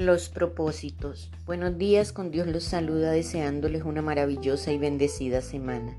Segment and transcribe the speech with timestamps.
[0.00, 1.30] Los propósitos.
[1.44, 5.94] Buenos días, con Dios los saluda deseándoles una maravillosa y bendecida semana.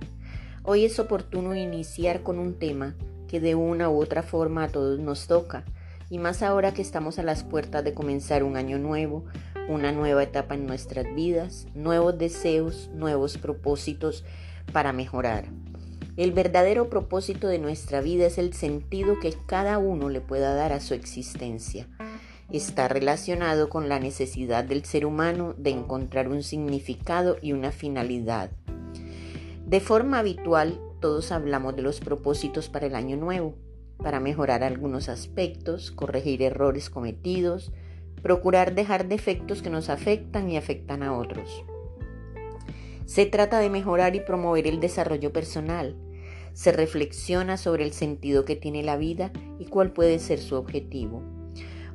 [0.63, 2.95] Hoy es oportuno iniciar con un tema
[3.27, 5.65] que de una u otra forma a todos nos toca,
[6.09, 9.23] y más ahora que estamos a las puertas de comenzar un año nuevo,
[9.69, 14.25] una nueva etapa en nuestras vidas, nuevos deseos, nuevos propósitos
[14.73, 15.45] para mejorar.
[16.17, 20.73] El verdadero propósito de nuestra vida es el sentido que cada uno le pueda dar
[20.73, 21.87] a su existencia.
[22.53, 28.51] Está relacionado con la necesidad del ser humano de encontrar un significado y una finalidad.
[29.65, 33.55] De forma habitual, todos hablamos de los propósitos para el año nuevo,
[33.95, 37.71] para mejorar algunos aspectos, corregir errores cometidos,
[38.21, 41.63] procurar dejar defectos que nos afectan y afectan a otros.
[43.05, 45.95] Se trata de mejorar y promover el desarrollo personal.
[46.51, 51.40] Se reflexiona sobre el sentido que tiene la vida y cuál puede ser su objetivo.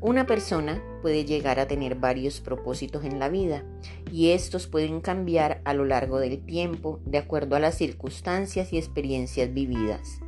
[0.07, 3.65] Una persona puede llegar a tener varios propósitos en la vida
[4.13, 8.79] y estos pueden cambiar a lo largo del tiempo de acuerdo a las circunstancias y
[8.79, 10.21] experiencias vividas.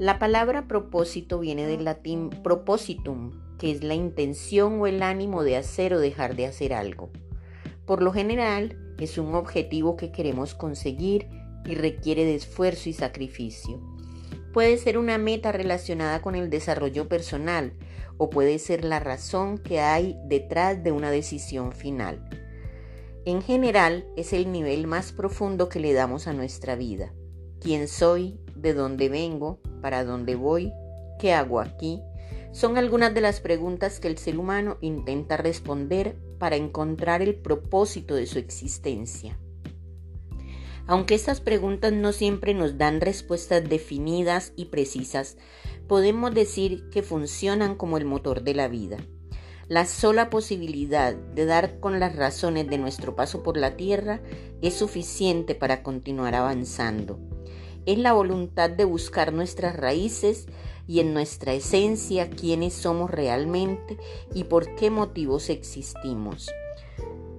[0.00, 5.56] La palabra propósito viene del latín propositum, que es la intención o el ánimo de
[5.58, 7.10] hacer o dejar de hacer algo.
[7.86, 11.28] Por lo general, es un objetivo que queremos conseguir
[11.64, 13.80] y requiere de esfuerzo y sacrificio.
[14.52, 17.74] Puede ser una meta relacionada con el desarrollo personal
[18.18, 22.28] o puede ser la razón que hay detrás de una decisión final.
[23.24, 27.12] En general, es el nivel más profundo que le damos a nuestra vida.
[27.60, 28.40] ¿Quién soy?
[28.54, 29.60] ¿De dónde vengo?
[29.80, 30.72] ¿Para dónde voy?
[31.18, 32.02] ¿Qué hago aquí?
[32.52, 38.14] Son algunas de las preguntas que el ser humano intenta responder para encontrar el propósito
[38.14, 39.38] de su existencia.
[40.86, 45.36] Aunque estas preguntas no siempre nos dan respuestas definidas y precisas,
[45.88, 48.98] podemos decir que funcionan como el motor de la vida.
[49.68, 54.20] La sola posibilidad de dar con las razones de nuestro paso por la tierra
[54.62, 57.18] es suficiente para continuar avanzando.
[57.84, 60.46] Es la voluntad de buscar nuestras raíces
[60.86, 63.98] y en nuestra esencia quiénes somos realmente
[64.34, 66.50] y por qué motivos existimos.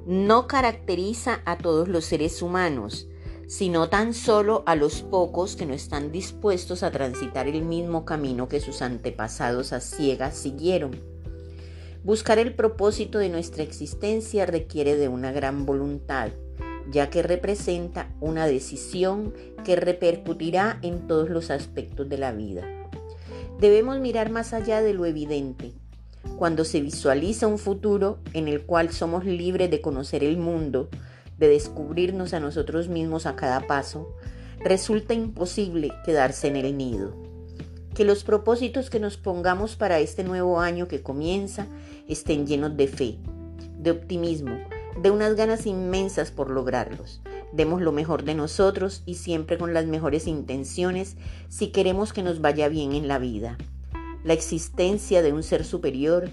[0.06, 3.08] No caracteriza a todos los seres humanos,
[3.50, 8.48] sino tan solo a los pocos que no están dispuestos a transitar el mismo camino
[8.48, 10.92] que sus antepasados a ciegas siguieron.
[12.04, 16.30] Buscar el propósito de nuestra existencia requiere de una gran voluntad,
[16.92, 19.34] ya que representa una decisión
[19.66, 22.68] que repercutirá en todos los aspectos de la vida.
[23.60, 25.74] Debemos mirar más allá de lo evidente.
[26.38, 30.90] Cuando se visualiza un futuro en el cual somos libres de conocer el mundo,
[31.40, 34.14] de descubrirnos a nosotros mismos a cada paso,
[34.60, 37.16] resulta imposible quedarse en el nido.
[37.96, 41.68] Que los propósitos que nos pongamos para este nuevo año que comienza
[42.08, 43.18] estén llenos de fe,
[43.78, 44.58] de optimismo,
[45.02, 47.22] de unas ganas inmensas por lograrlos.
[47.54, 51.16] Demos lo mejor de nosotros y siempre con las mejores intenciones
[51.48, 53.58] si queremos que nos vaya bien en la vida.
[54.24, 56.30] La existencia de un ser superior,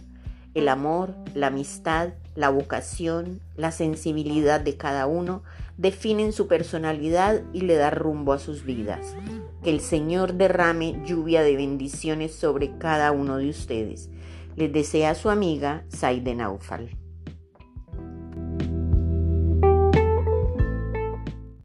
[0.57, 5.43] el amor, la amistad, la vocación, la sensibilidad de cada uno
[5.77, 9.15] definen su personalidad y le da rumbo a sus vidas.
[9.63, 14.09] Que el Señor derrame lluvia de bendiciones sobre cada uno de ustedes.
[14.57, 16.97] Les desea su amiga Saide Naufal.